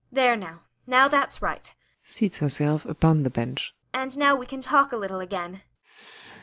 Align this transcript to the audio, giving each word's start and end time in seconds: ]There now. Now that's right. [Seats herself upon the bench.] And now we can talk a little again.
]There 0.19 0.35
now. 0.35 0.61
Now 0.87 1.07
that's 1.07 1.43
right. 1.43 1.71
[Seats 2.03 2.39
herself 2.39 2.85
upon 2.85 3.21
the 3.21 3.29
bench.] 3.29 3.71
And 3.93 4.17
now 4.17 4.35
we 4.35 4.47
can 4.47 4.59
talk 4.59 4.91
a 4.91 4.97
little 4.97 5.19
again. 5.19 5.61